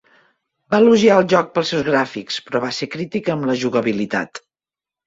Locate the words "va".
0.73-0.79, 2.67-2.73